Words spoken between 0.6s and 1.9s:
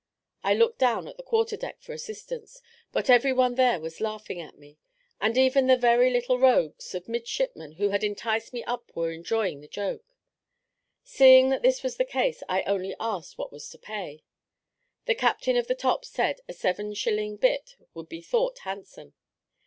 down to the quarter deck